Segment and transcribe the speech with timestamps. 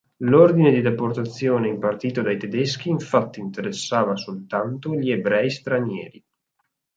[0.23, 6.23] L'ordine di deportazione impartito dai tedeschi infatti interessava soltanto gli ebrei stranieri.